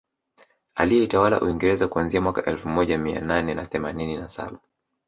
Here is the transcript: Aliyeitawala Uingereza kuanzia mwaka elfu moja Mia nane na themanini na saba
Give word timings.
Aliyeitawala 0.75 1.41
Uingereza 1.41 1.87
kuanzia 1.87 2.21
mwaka 2.21 2.45
elfu 2.45 2.69
moja 2.69 2.97
Mia 2.97 3.21
nane 3.21 3.53
na 3.53 3.65
themanini 3.65 4.17
na 4.17 4.29
saba 4.29 4.59